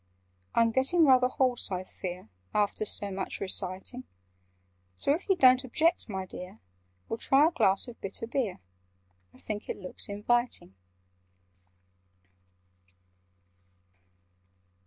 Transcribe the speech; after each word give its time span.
"I'm 0.55 0.71
getting 0.71 1.05
rather 1.05 1.27
hoarse, 1.27 1.71
I 1.71 1.83
fear, 1.83 2.29
After 2.55 2.85
so 2.85 3.11
much 3.11 3.39
reciting: 3.39 4.05
So, 4.95 5.13
if 5.13 5.29
you 5.29 5.35
don't 5.35 5.63
object, 5.63 6.09
my 6.09 6.25
dear, 6.25 6.57
We'll 7.07 7.19
try 7.19 7.47
a 7.47 7.51
glass 7.51 7.87
of 7.87 8.01
bitter 8.01 8.25
beer— 8.25 8.61
I 9.31 9.37
think 9.37 9.69
it 9.69 9.77
looks 9.77 10.09
inviting." 10.09 10.73